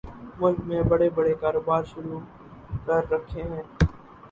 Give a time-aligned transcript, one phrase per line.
[0.39, 2.19] ملک میں بڑے بڑے کاروبار شروع
[2.85, 3.63] کر رکھے ہیں